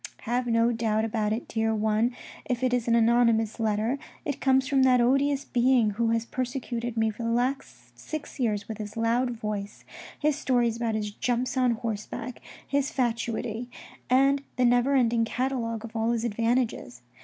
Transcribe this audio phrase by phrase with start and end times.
[0.31, 2.11] "Have no doubt about it, dear one,
[2.45, 6.97] if it is an anonymous letter, it comes from that odious being who has persecuted
[6.97, 9.83] me for the last six years with his loud voice,
[10.17, 13.69] his stories about his jumps on horseback, his fatuity,
[14.09, 17.03] and the never ending catalogue of all his advantages.